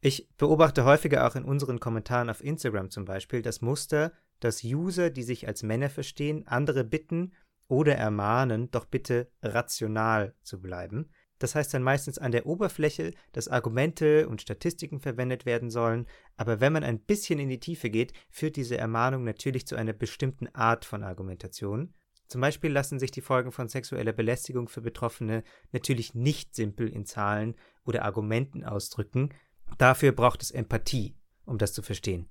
[0.06, 4.12] Ich beobachte häufiger auch in unseren Kommentaren auf Instagram zum Beispiel das Muster,
[4.42, 7.32] dass User, die sich als Männer verstehen, andere bitten
[7.70, 11.10] oder ermahnen, doch bitte rational zu bleiben.
[11.40, 16.60] Das heißt dann meistens an der Oberfläche, dass Argumente und Statistiken verwendet werden sollen, aber
[16.60, 20.54] wenn man ein bisschen in die Tiefe geht, führt diese Ermahnung natürlich zu einer bestimmten
[20.54, 21.94] Art von Argumentation.
[22.28, 27.06] Zum Beispiel lassen sich die Folgen von sexueller Belästigung für Betroffene natürlich nicht simpel in
[27.06, 29.30] Zahlen oder Argumenten ausdrücken,
[29.78, 32.30] Dafür braucht es Empathie, um das zu verstehen.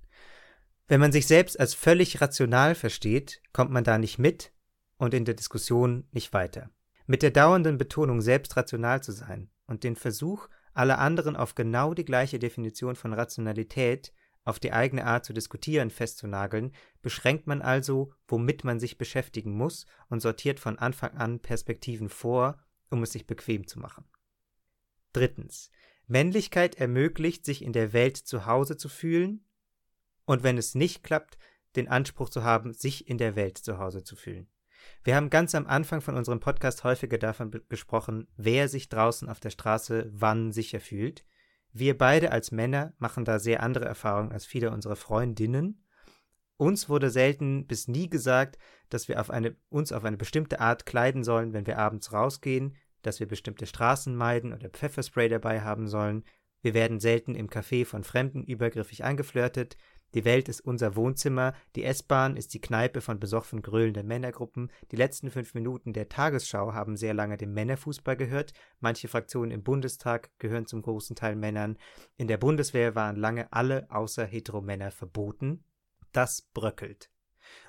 [0.88, 4.52] Wenn man sich selbst als völlig rational versteht, kommt man da nicht mit
[4.96, 6.70] und in der Diskussion nicht weiter.
[7.06, 11.94] Mit der dauernden Betonung, selbst rational zu sein und den Versuch, alle anderen auf genau
[11.94, 14.12] die gleiche Definition von Rationalität,
[14.44, 19.86] auf die eigene Art zu diskutieren festzunageln, beschränkt man also, womit man sich beschäftigen muss
[20.08, 22.58] und sortiert von Anfang an Perspektiven vor,
[22.90, 24.04] um es sich bequem zu machen.
[25.12, 25.70] Drittens.
[26.12, 29.44] Männlichkeit ermöglicht, sich in der Welt zu Hause zu fühlen
[30.26, 31.38] und wenn es nicht klappt,
[31.74, 34.46] den Anspruch zu haben, sich in der Welt zu Hause zu fühlen.
[35.04, 39.40] Wir haben ganz am Anfang von unserem Podcast häufiger davon gesprochen, wer sich draußen auf
[39.40, 41.24] der Straße wann sicher fühlt.
[41.72, 45.82] Wir beide als Männer machen da sehr andere Erfahrungen als viele unserer Freundinnen.
[46.58, 48.58] Uns wurde selten bis nie gesagt,
[48.90, 52.76] dass wir auf eine, uns auf eine bestimmte Art kleiden sollen, wenn wir abends rausgehen,
[53.02, 56.24] dass wir bestimmte Straßen meiden oder Pfefferspray dabei haben sollen.
[56.62, 59.76] Wir werden selten im Café von Fremden übergriffig angeflirtet.
[60.14, 64.70] Die Welt ist unser Wohnzimmer, die S-Bahn ist die Kneipe von besoffen gröhlenden Männergruppen.
[64.90, 68.52] Die letzten fünf Minuten der Tagesschau haben sehr lange dem Männerfußball gehört.
[68.80, 71.78] Manche Fraktionen im Bundestag gehören zum großen Teil Männern.
[72.16, 75.64] In der Bundeswehr waren lange alle außer Heteromänner verboten.
[76.12, 77.10] Das bröckelt.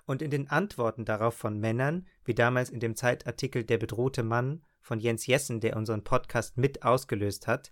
[0.06, 4.62] Und in den Antworten darauf von Männern, wie damals in dem Zeitartikel Der bedrohte Mann
[4.84, 7.72] von Jens Jessen, der unseren Podcast mit ausgelöst hat,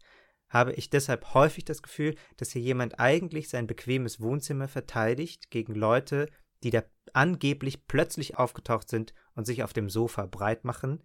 [0.50, 5.76] habe ich deshalb häufig das Gefühl, dass hier jemand eigentlich sein bequemes Wohnzimmer verteidigt gegen
[5.76, 6.28] Leute,
[6.63, 11.04] die da angeblich plötzlich aufgetaucht sind und sich auf dem Sofa breit machen,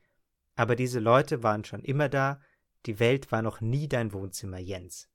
[0.54, 2.40] aber diese Leute waren schon immer da,
[2.86, 5.08] die Welt war noch nie dein Wohnzimmer, Jens.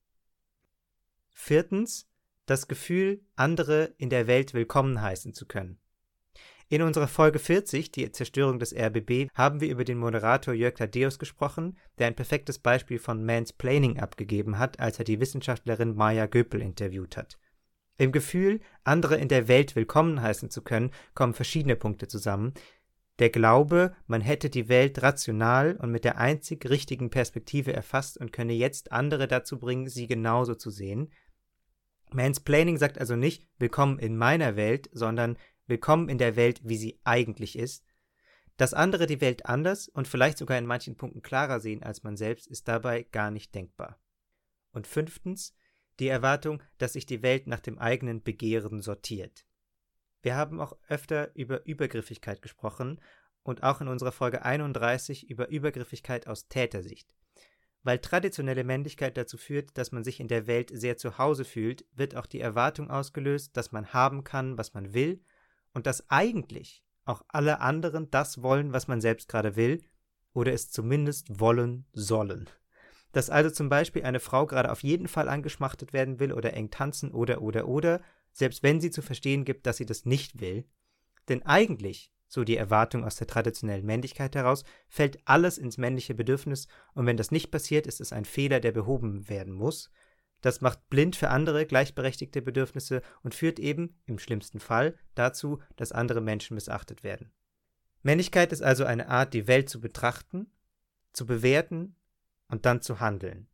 [1.31, 2.07] Viertens,
[2.45, 5.79] das Gefühl, andere in der Welt willkommen heißen zu können.
[6.71, 11.19] In unserer Folge 40, die Zerstörung des RBB, haben wir über den Moderator Jörg Thaddeus
[11.19, 16.61] gesprochen, der ein perfektes Beispiel von Mansplaining abgegeben hat, als er die Wissenschaftlerin Maya Göpel
[16.61, 17.37] interviewt hat.
[17.97, 22.53] Im Gefühl, andere in der Welt willkommen heißen zu können, kommen verschiedene Punkte zusammen.
[23.19, 28.31] Der Glaube, man hätte die Welt rational und mit der einzig richtigen Perspektive erfasst und
[28.31, 31.11] könne jetzt andere dazu bringen, sie genauso zu sehen.
[32.13, 35.37] Mansplaining sagt also nicht Willkommen in meiner Welt, sondern
[35.71, 37.85] Willkommen in der Welt, wie sie eigentlich ist.
[38.57, 42.17] Dass andere die Welt anders und vielleicht sogar in manchen Punkten klarer sehen als man
[42.17, 43.97] selbst, ist dabei gar nicht denkbar.
[44.73, 45.55] Und fünftens,
[46.01, 49.45] die Erwartung, dass sich die Welt nach dem eigenen Begehren sortiert.
[50.21, 52.99] Wir haben auch öfter über Übergriffigkeit gesprochen
[53.41, 57.15] und auch in unserer Folge 31 über Übergriffigkeit aus Tätersicht.
[57.81, 61.85] Weil traditionelle Männlichkeit dazu führt, dass man sich in der Welt sehr zu Hause fühlt,
[61.93, 65.23] wird auch die Erwartung ausgelöst, dass man haben kann, was man will
[65.73, 69.81] und dass eigentlich auch alle anderen das wollen, was man selbst gerade will,
[70.33, 72.49] oder es zumindest wollen sollen.
[73.11, 76.69] Dass also zum Beispiel eine Frau gerade auf jeden Fall angeschmachtet werden will oder eng
[76.69, 80.65] tanzen oder oder oder, selbst wenn sie zu verstehen gibt, dass sie das nicht will.
[81.27, 86.67] Denn eigentlich, so die Erwartung aus der traditionellen Männlichkeit heraus, fällt alles ins männliche Bedürfnis,
[86.93, 89.91] und wenn das nicht passiert, ist es ein Fehler, der behoben werden muss,
[90.41, 95.91] das macht blind für andere gleichberechtigte Bedürfnisse und führt eben, im schlimmsten Fall, dazu, dass
[95.91, 97.31] andere Menschen missachtet werden.
[98.03, 100.51] Männlichkeit ist also eine Art, die Welt zu betrachten,
[101.13, 101.95] zu bewerten
[102.47, 103.47] und dann zu handeln.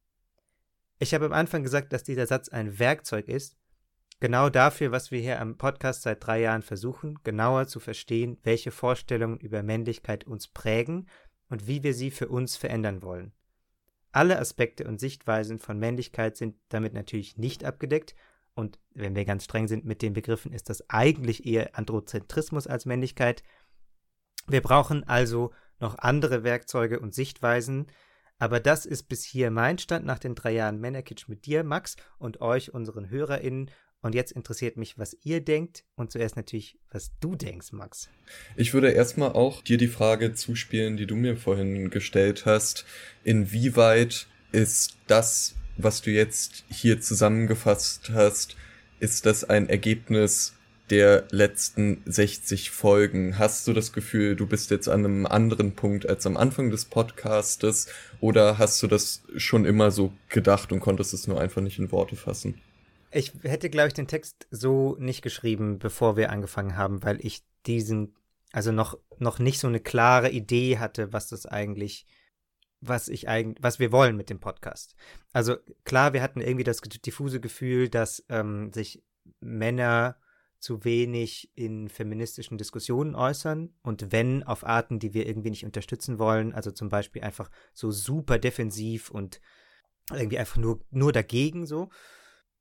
[0.99, 3.57] Ich habe am Anfang gesagt, dass dieser Satz ein Werkzeug ist,
[4.19, 8.71] genau dafür, was wir hier am Podcast seit drei Jahren versuchen, genauer zu verstehen, welche
[8.71, 11.07] Vorstellungen über Männlichkeit uns prägen
[11.49, 13.33] und wie wir sie für uns verändern wollen.
[14.11, 18.15] Alle Aspekte und Sichtweisen von Männlichkeit sind damit natürlich nicht abgedeckt,
[18.57, 22.87] und wenn wir ganz streng sind mit den Begriffen, ist das eigentlich eher Androzentrismus als
[22.87, 23.43] Männlichkeit.
[24.47, 27.85] Wir brauchen also noch andere Werkzeuge und Sichtweisen,
[28.39, 31.97] aber das ist bis hier mein Stand nach den drei Jahren Männerkitsch mit dir, Max,
[32.17, 33.69] und euch, unseren HörerInnen.
[34.01, 38.09] Und jetzt interessiert mich, was ihr denkt und zuerst natürlich, was du denkst, Max.
[38.55, 42.85] Ich würde erstmal auch dir die Frage zuspielen, die du mir vorhin gestellt hast.
[43.23, 48.55] Inwieweit ist das, was du jetzt hier zusammengefasst hast,
[48.99, 50.53] ist das ein Ergebnis
[50.89, 53.37] der letzten 60 Folgen?
[53.37, 56.85] Hast du das Gefühl, du bist jetzt an einem anderen Punkt als am Anfang des
[56.85, 57.87] Podcastes
[58.19, 61.91] oder hast du das schon immer so gedacht und konntest es nur einfach nicht in
[61.91, 62.61] Worte fassen?
[63.11, 67.43] Ich hätte, glaube ich, den Text so nicht geschrieben, bevor wir angefangen haben, weil ich
[67.65, 68.15] diesen,
[68.51, 72.05] also noch, noch nicht so eine klare Idee hatte, was das eigentlich,
[72.81, 74.95] was ich eigentlich, was wir wollen mit dem Podcast.
[75.33, 79.03] Also klar, wir hatten irgendwie das diffuse Gefühl, dass ähm, sich
[79.39, 80.17] Männer
[80.59, 86.17] zu wenig in feministischen Diskussionen äußern und wenn auf Arten, die wir irgendwie nicht unterstützen
[86.17, 89.39] wollen, also zum Beispiel einfach so super defensiv und
[90.11, 91.89] irgendwie einfach nur, nur dagegen so.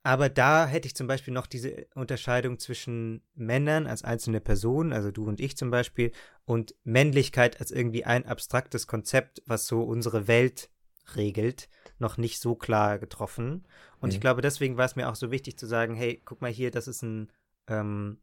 [0.07, 5.11] Aber da hätte ich zum Beispiel noch diese Unterscheidung zwischen Männern als einzelne Personen, also
[5.11, 6.13] du und ich zum Beispiel,
[6.45, 10.71] und Männlichkeit als irgendwie ein abstraktes Konzept, was so unsere Welt
[11.17, 13.67] regelt, noch nicht so klar getroffen.
[13.99, 14.15] Und mhm.
[14.15, 16.71] ich glaube, deswegen war es mir auch so wichtig zu sagen, hey, guck mal hier,
[16.71, 17.33] das ist ein,
[17.67, 18.19] ähm,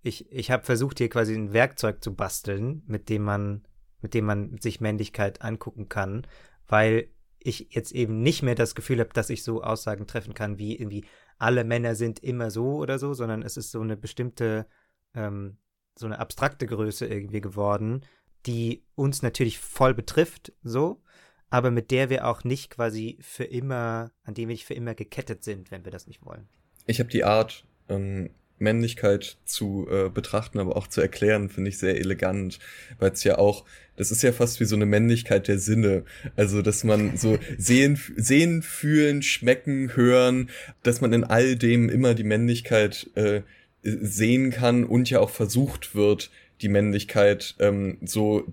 [0.00, 3.66] ich, ich habe versucht, hier quasi ein Werkzeug zu basteln, mit dem man,
[4.00, 6.26] mit dem man sich Männlichkeit angucken kann,
[6.66, 7.10] weil
[7.42, 10.76] ich jetzt eben nicht mehr das Gefühl habe, dass ich so Aussagen treffen kann, wie
[10.76, 11.04] irgendwie
[11.38, 14.66] alle Männer sind immer so oder so, sondern es ist so eine bestimmte,
[15.14, 15.56] ähm,
[15.98, 18.02] so eine abstrakte Größe irgendwie geworden,
[18.46, 21.02] die uns natürlich voll betrifft, so,
[21.48, 24.94] aber mit der wir auch nicht quasi für immer, an dem wir nicht für immer
[24.94, 26.48] gekettet sind, wenn wir das nicht wollen.
[26.86, 31.78] Ich habe die Art, ähm, Männlichkeit zu äh, betrachten, aber auch zu erklären, finde ich
[31.78, 32.58] sehr elegant,
[32.98, 33.64] weil es ja auch,
[33.96, 36.04] das ist ja fast wie so eine Männlichkeit der Sinne,
[36.36, 40.50] also dass man so sehen, sehen, fühlen, schmecken, hören,
[40.82, 43.42] dass man in all dem immer die Männlichkeit äh,
[43.82, 48.46] sehen kann und ja auch versucht wird, die Männlichkeit ähm, so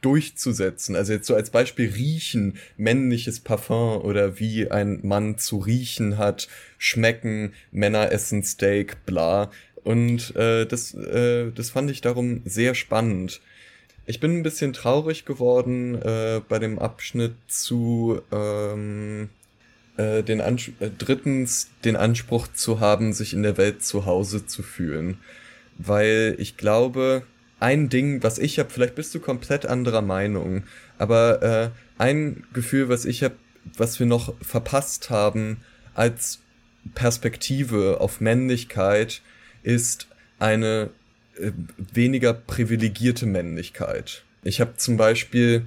[0.00, 0.96] durchzusetzen.
[0.96, 6.48] Also jetzt so als Beispiel riechen, männliches Parfum oder wie ein Mann zu riechen hat,
[6.78, 9.50] schmecken, Männer essen Steak, bla.
[9.84, 13.40] Und äh, das, äh, das fand ich darum sehr spannend.
[14.06, 19.28] Ich bin ein bisschen traurig geworden äh, bei dem Abschnitt zu ähm,
[19.96, 24.46] äh, den Ans äh, drittens den Anspruch zu haben, sich in der Welt zu Hause
[24.46, 25.18] zu fühlen.
[25.78, 27.22] Weil ich glaube,
[27.60, 30.64] ein Ding, was ich habe, vielleicht bist du komplett anderer Meinung,
[30.98, 33.36] aber äh, ein Gefühl, was ich habe,
[33.76, 35.58] was wir noch verpasst haben
[35.94, 36.40] als
[36.94, 39.20] Perspektive auf Männlichkeit,
[39.62, 40.90] ist eine
[41.38, 44.24] äh, weniger privilegierte Männlichkeit.
[44.42, 45.66] Ich habe zum Beispiel,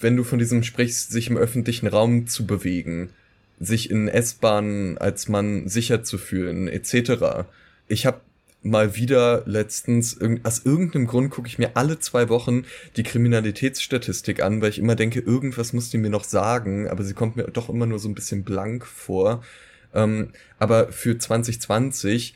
[0.00, 3.10] wenn du von diesem sprichst, sich im öffentlichen Raum zu bewegen,
[3.58, 7.46] sich in S-Bahnen als Mann sicher zu fühlen, etc.
[7.88, 8.20] Ich habe
[8.64, 12.64] mal wieder letztens, aus irgendeinem Grund gucke ich mir alle zwei Wochen
[12.96, 17.14] die Kriminalitätsstatistik an, weil ich immer denke, irgendwas muss die mir noch sagen, aber sie
[17.14, 19.44] kommt mir doch immer nur so ein bisschen blank vor.
[19.92, 22.34] Ähm, aber für 2020,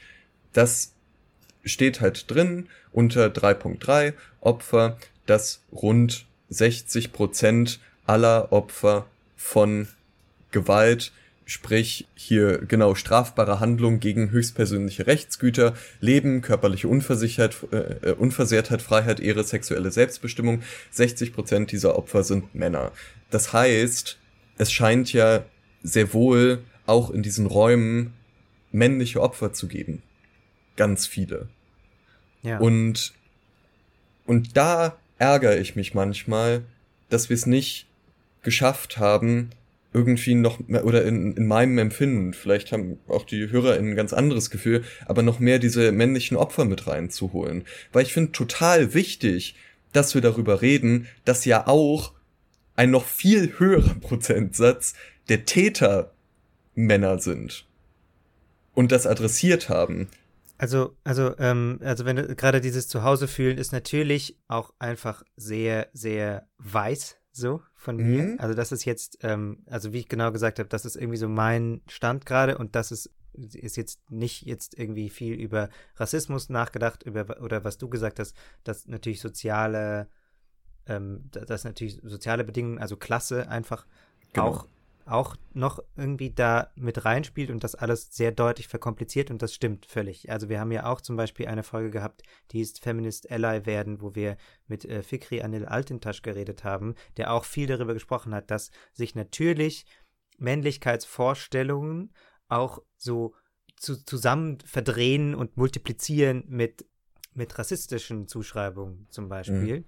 [0.52, 0.92] das
[1.64, 9.88] steht halt drin unter 3.3 Opfer, dass rund 60 Prozent aller Opfer von
[10.50, 11.12] Gewalt
[11.48, 19.42] sprich hier genau strafbare Handlungen gegen höchstpersönliche Rechtsgüter, Leben, körperliche Unversicherheit, äh, Unversehrtheit, Freiheit, Ehre,
[19.42, 20.62] sexuelle Selbstbestimmung.
[20.90, 22.92] 60 Prozent dieser Opfer sind Männer.
[23.30, 24.18] Das heißt,
[24.58, 25.46] es scheint ja
[25.82, 28.12] sehr wohl auch in diesen Räumen
[28.70, 30.02] männliche Opfer zu geben.
[30.76, 31.48] Ganz viele.
[32.42, 32.58] Ja.
[32.58, 33.14] Und,
[34.26, 36.62] und da ärgere ich mich manchmal,
[37.08, 37.86] dass wir es nicht
[38.42, 39.48] geschafft haben,
[39.92, 44.12] irgendwie noch mehr, oder in, in meinem Empfinden, vielleicht haben auch die Hörer ein ganz
[44.12, 47.64] anderes Gefühl, aber noch mehr diese männlichen Opfer mit reinzuholen.
[47.92, 49.54] Weil ich finde total wichtig,
[49.92, 52.12] dass wir darüber reden, dass ja auch
[52.76, 54.94] ein noch viel höherer Prozentsatz
[55.28, 56.12] der Täter
[56.74, 57.66] Männer sind.
[58.74, 60.08] Und das adressiert haben.
[60.58, 66.46] Also, also, ähm, also wenn gerade dieses Zuhause fühlen ist natürlich auch einfach sehr, sehr
[66.58, 68.10] weiß so von mhm.
[68.10, 68.40] mir.
[68.40, 71.28] Also das ist jetzt, ähm, also wie ich genau gesagt habe, das ist irgendwie so
[71.28, 77.04] mein Stand gerade und das ist ist jetzt nicht jetzt irgendwie viel über Rassismus nachgedacht
[77.04, 80.08] über oder was du gesagt hast, dass natürlich soziale,
[80.86, 83.86] ähm, dass natürlich soziale Bedingungen, also Klasse einfach
[84.32, 84.48] genau.
[84.48, 84.66] auch
[85.10, 89.86] auch noch irgendwie da mit reinspielt und das alles sehr deutlich verkompliziert und das stimmt
[89.86, 90.30] völlig.
[90.30, 94.00] Also wir haben ja auch zum Beispiel eine Folge gehabt, die ist Feminist Ally werden,
[94.00, 98.50] wo wir mit äh, Fikri Anil Altintasch geredet haben, der auch viel darüber gesprochen hat,
[98.50, 99.86] dass sich natürlich
[100.38, 102.12] Männlichkeitsvorstellungen
[102.48, 103.34] auch so
[103.76, 106.86] zu, zusammen verdrehen und multiplizieren mit,
[107.34, 109.80] mit rassistischen Zuschreibungen zum Beispiel.
[109.80, 109.84] Mhm.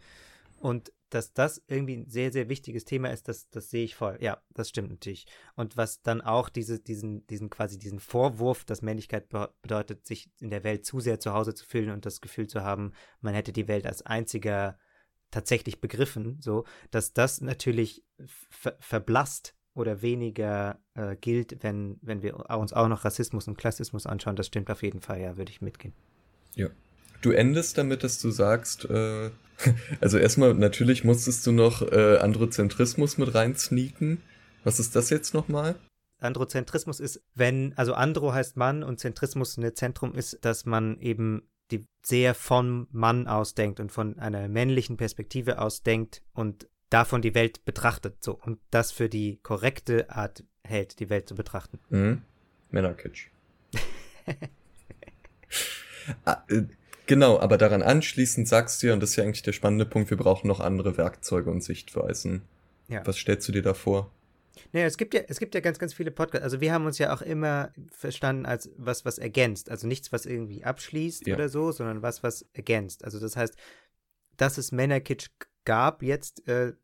[0.58, 4.18] Und dass das irgendwie ein sehr, sehr wichtiges Thema ist, das, das sehe ich voll.
[4.20, 5.26] Ja, das stimmt natürlich.
[5.56, 10.30] Und was dann auch diese, diesen, diesen quasi diesen Vorwurf, dass Männlichkeit be bedeutet, sich
[10.40, 13.34] in der Welt zu sehr zu Hause zu fühlen und das Gefühl zu haben, man
[13.34, 14.78] hätte die Welt als einziger
[15.30, 18.04] tatsächlich begriffen, so, dass das natürlich
[18.50, 24.06] ver verblasst oder weniger äh, gilt, wenn, wenn wir uns auch noch Rassismus und Klassismus
[24.06, 24.36] anschauen.
[24.36, 25.94] Das stimmt auf jeden Fall, ja, würde ich mitgehen.
[26.54, 26.68] Ja.
[27.22, 29.30] Du endest damit, dass du sagst, äh,
[30.00, 34.20] also erstmal, natürlich musstest du noch äh, Androzentrismus mit reinsneaken.
[34.64, 35.76] Was ist das jetzt nochmal?
[36.18, 41.42] Androzentrismus ist, wenn, also Andro heißt Mann und Zentrismus ein Zentrum ist, dass man eben
[41.70, 47.64] die sehr vom Mann ausdenkt und von einer männlichen Perspektive ausdenkt und davon die Welt
[47.64, 51.78] betrachtet, so und das für die korrekte Art hält, die Welt zu betrachten.
[51.88, 52.22] Mhm.
[52.70, 53.28] Männerkitsch.
[56.24, 56.62] ah, äh,
[57.10, 60.10] Genau, aber daran anschließend sagst du ja, und das ist ja eigentlich der spannende Punkt,
[60.10, 62.42] wir brauchen noch andere Werkzeuge und Sichtweisen.
[62.86, 63.04] Ja.
[63.04, 64.12] Was stellst du dir da vor?
[64.70, 66.44] Naja, es gibt ja, es gibt ja ganz, ganz viele Podcasts.
[66.44, 69.72] Also wir haben uns ja auch immer verstanden als was, was ergänzt.
[69.72, 71.34] Also nichts, was irgendwie abschließt ja.
[71.34, 73.04] oder so, sondern was, was ergänzt.
[73.04, 73.56] Also das heißt,
[74.36, 75.30] dass es Männerkitsch
[75.64, 76.74] gab jetzt äh,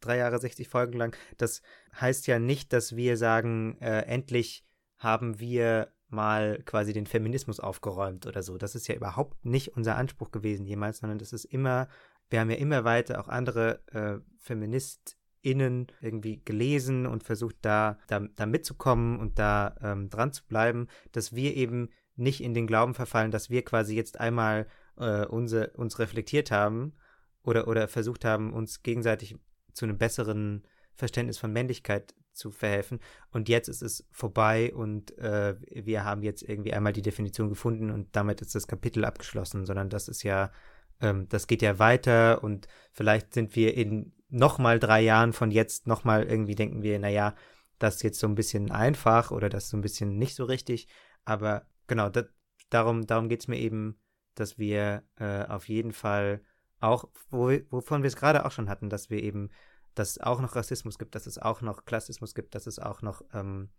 [0.00, 1.62] drei Jahre, 60 Folgen lang, das
[2.00, 4.64] heißt ja nicht, dass wir sagen, äh, endlich
[4.98, 8.58] haben wir mal quasi den Feminismus aufgeräumt oder so.
[8.58, 11.88] Das ist ja überhaupt nicht unser Anspruch gewesen jemals, sondern das ist immer,
[12.30, 18.20] wir haben ja immer weiter auch andere äh, FeministInnen irgendwie gelesen und versucht da, da,
[18.20, 22.94] da mitzukommen und da ähm, dran zu bleiben, dass wir eben nicht in den Glauben
[22.94, 24.66] verfallen, dass wir quasi jetzt einmal
[24.96, 26.94] äh, unse, uns reflektiert haben
[27.42, 29.36] oder, oder versucht haben, uns gegenseitig
[29.72, 33.00] zu einem besseren Verständnis von Männlichkeit zu verhelfen.
[33.32, 37.90] Und jetzt ist es vorbei und äh, wir haben jetzt irgendwie einmal die Definition gefunden
[37.90, 40.52] und damit ist das Kapitel abgeschlossen, sondern das ist ja,
[41.00, 45.86] ähm, das geht ja weiter und vielleicht sind wir in nochmal drei Jahren von jetzt
[45.86, 47.34] nochmal irgendwie denken wir, naja,
[47.78, 50.44] das ist jetzt so ein bisschen einfach oder das ist so ein bisschen nicht so
[50.44, 50.88] richtig.
[51.24, 52.26] Aber genau, das,
[52.70, 54.00] darum, darum geht es mir eben,
[54.34, 56.42] dass wir äh, auf jeden Fall
[56.80, 59.50] auch, wo, wovon wir es gerade auch schon hatten, dass wir eben
[59.98, 63.02] dass es auch noch Rassismus gibt, dass es auch noch Klassismus gibt, dass es auch
[63.02, 63.70] noch ähm,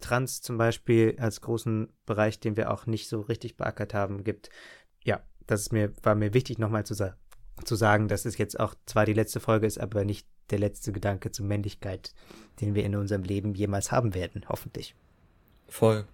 [0.00, 4.50] Trans zum Beispiel als großen Bereich, den wir auch nicht so richtig beackert haben, gibt.
[5.04, 7.16] Ja, das ist mir, war mir wichtig nochmal zu, sa
[7.64, 10.92] zu sagen, dass es jetzt auch zwar die letzte Folge ist, aber nicht der letzte
[10.92, 12.14] Gedanke zur Männlichkeit,
[12.60, 14.94] den wir in unserem Leben jemals haben werden, hoffentlich.
[15.68, 16.06] Voll.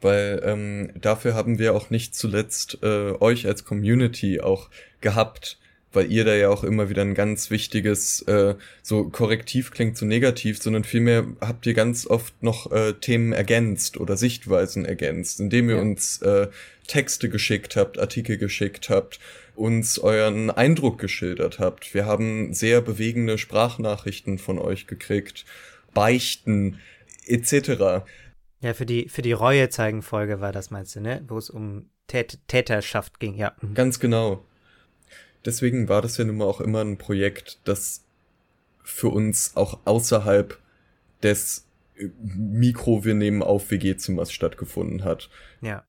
[0.00, 5.58] Weil ähm, dafür haben wir auch nicht zuletzt äh, euch als Community auch gehabt,
[5.96, 10.04] weil ihr da ja auch immer wieder ein ganz wichtiges, äh, so Korrektiv klingt so
[10.04, 15.70] negativ, sondern vielmehr habt ihr ganz oft noch äh, Themen ergänzt oder Sichtweisen ergänzt, indem
[15.70, 15.82] ihr ja.
[15.82, 16.48] uns äh,
[16.86, 19.18] Texte geschickt habt, Artikel geschickt habt,
[19.54, 21.94] uns euren Eindruck geschildert habt.
[21.94, 25.46] Wir haben sehr bewegende Sprachnachrichten von euch gekriegt,
[25.94, 26.78] Beichten
[27.24, 28.04] etc.
[28.60, 31.24] Ja, für die, für die Reue zeigen Folge war das, meinst du, ne?
[31.26, 33.54] Wo es um Tät Täterschaft ging, ja.
[33.62, 33.74] Mhm.
[33.74, 34.44] Ganz genau
[35.46, 38.04] deswegen war das ja nun mal auch immer ein Projekt, das
[38.82, 40.58] für uns auch außerhalb
[41.22, 41.66] des
[41.96, 45.30] äh, Mikro, wir nehmen auf WG-Zimmers stattgefunden hat.
[45.60, 45.84] Ja.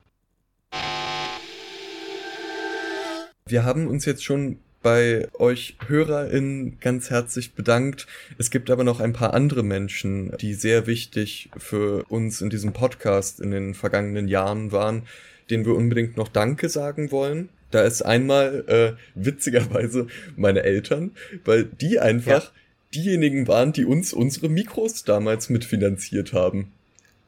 [3.47, 8.07] Wir haben uns jetzt schon bei euch HörerInnen ganz herzlich bedankt.
[8.37, 12.73] Es gibt aber noch ein paar andere Menschen, die sehr wichtig für uns in diesem
[12.73, 15.03] Podcast in den vergangenen Jahren waren,
[15.49, 17.49] denen wir unbedingt noch Danke sagen wollen.
[17.71, 21.11] Da ist einmal äh, witzigerweise meine Eltern,
[21.43, 22.51] weil die einfach ja.
[22.93, 26.71] diejenigen waren, die uns unsere Mikros damals mitfinanziert haben.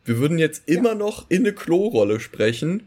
[0.05, 2.83] Wir würden jetzt immer noch in eine Klorolle sprechen.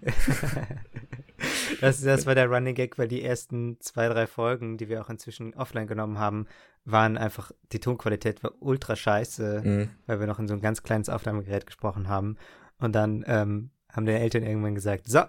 [1.81, 5.11] das, das war der Running Gag, weil die ersten zwei, drei Folgen, die wir auch
[5.11, 6.47] inzwischen offline genommen haben,
[6.85, 9.91] waren einfach, die Tonqualität war ultra scheiße, mhm.
[10.07, 12.39] weil wir noch in so ein ganz kleines Aufnahmegerät gesprochen haben.
[12.79, 15.23] Und dann ähm, haben die Eltern irgendwann gesagt, so,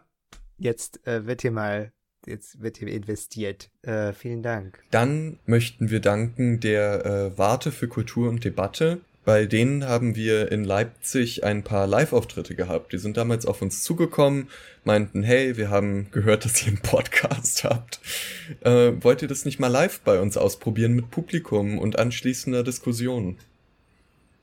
[0.58, 1.92] jetzt äh, wird hier mal
[2.28, 3.70] jetzt wird hier investiert.
[3.82, 4.84] Äh, vielen Dank.
[4.92, 9.02] Dann möchten wir danken der äh, Warte für Kultur und Debatte.
[9.26, 12.92] Bei denen haben wir in Leipzig ein paar Live-Auftritte gehabt.
[12.92, 14.50] Die sind damals auf uns zugekommen,
[14.84, 18.02] meinten, hey, wir haben gehört, dass ihr einen Podcast habt.
[18.62, 23.38] Äh, wollt ihr das nicht mal live bei uns ausprobieren mit Publikum und anschließender Diskussion?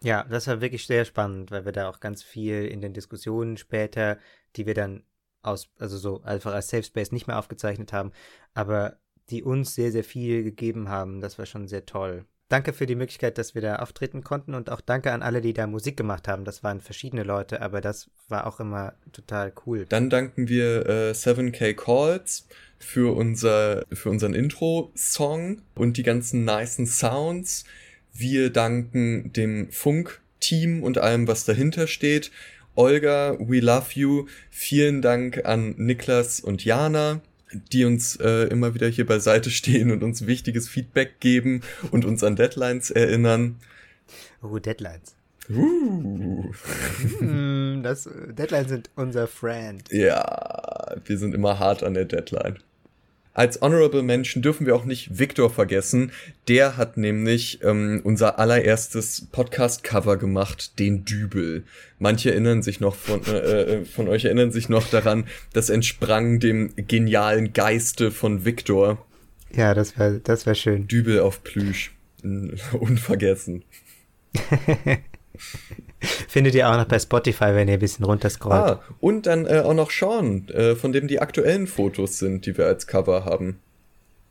[0.02, 3.58] Ja, das war wirklich sehr spannend, weil wir da auch ganz viel in den Diskussionen
[3.58, 4.16] später,
[4.56, 5.02] die wir dann
[5.42, 8.12] aus, also so einfach als Safe Space nicht mehr aufgezeichnet haben,
[8.54, 8.98] aber
[9.30, 11.20] die uns sehr, sehr viel gegeben haben.
[11.20, 12.24] Das war schon sehr toll.
[12.50, 15.52] Danke für die Möglichkeit, dass wir da auftreten konnten und auch danke an alle, die
[15.52, 16.44] da Musik gemacht haben.
[16.44, 19.86] Das waren verschiedene Leute, aber das war auch immer total cool.
[19.88, 22.48] Dann danken wir äh, 7K Calls
[22.80, 27.64] für unser für unseren Intro-Song und die ganzen nicen Sounds.
[28.12, 32.32] Wir danken dem Funk-Team und allem, was dahinter steht.
[32.80, 34.26] Olga, we love you.
[34.48, 37.20] Vielen Dank an Niklas und Jana,
[37.52, 41.60] die uns äh, immer wieder hier beiseite stehen und uns wichtiges Feedback geben
[41.90, 43.56] und uns an Deadlines erinnern.
[44.42, 45.14] Oh, Deadlines.
[45.50, 46.54] Uh.
[47.18, 49.82] Hm, das, Deadlines sind unser Friend.
[49.92, 52.60] Ja, wir sind immer hart an der Deadline.
[53.32, 56.10] Als Honorable Menschen dürfen wir auch nicht Victor vergessen.
[56.48, 61.62] Der hat nämlich ähm, unser allererstes Podcast-Cover gemacht, den Dübel.
[62.00, 66.40] Manche erinnern sich noch von, äh, äh, von euch erinnern sich noch daran, das entsprang
[66.40, 69.06] dem genialen Geiste von Victor.
[69.54, 70.88] Ja, das wäre das wär schön.
[70.88, 71.92] Dübel auf Plüsch.
[72.72, 73.64] Unvergessen.
[76.28, 78.54] Findet ihr auch noch bei Spotify, wenn ihr ein bisschen runterscrollt.
[78.54, 82.56] Ah, und dann äh, auch noch Sean, äh, von dem die aktuellen Fotos sind, die
[82.56, 83.60] wir als Cover haben.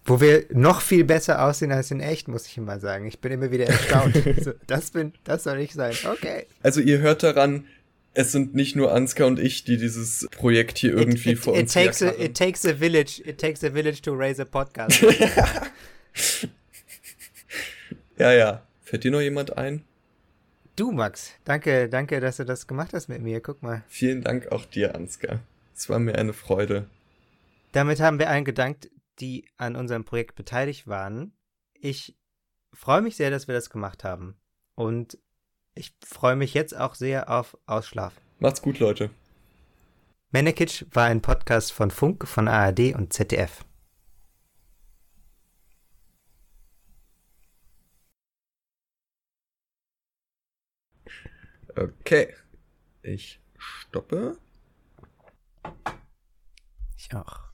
[0.05, 3.05] Wo wir noch viel besser aussehen als in echt, muss ich mal sagen.
[3.05, 4.15] Ich bin immer wieder erstaunt.
[4.41, 5.93] so, das, bin, das soll ich sein.
[6.11, 6.47] Okay.
[6.63, 7.65] Also ihr hört daran,
[8.13, 11.53] es sind nicht nur Ansgar und ich, die dieses Projekt hier irgendwie it, it, vor
[11.53, 13.21] it uns takes a, It takes a village.
[13.23, 15.01] It takes a village to raise a podcast.
[18.17, 18.63] ja, ja.
[18.83, 19.83] Fällt dir noch jemand ein?
[20.79, 21.33] Du, Max.
[21.43, 23.41] Danke, danke, dass du das gemacht hast mit mir.
[23.41, 23.83] Guck mal.
[23.89, 25.41] Vielen Dank auch dir, Ansgar.
[25.75, 26.89] Es war mir eine Freude.
[27.73, 31.33] Damit haben wir allen gedankt, die an unserem Projekt beteiligt waren.
[31.73, 32.15] Ich
[32.71, 34.37] freue mich sehr, dass wir das gemacht haben.
[34.75, 35.17] Und
[35.75, 38.13] ich freue mich jetzt auch sehr auf Ausschlaf.
[38.39, 39.09] Macht's gut, Leute.
[40.31, 43.65] Männerkitsch war ein Podcast von Funk, von ARD und ZDF.
[51.79, 52.35] Okay.
[53.03, 54.37] Ich stoppe.
[56.97, 57.48] Ich auch.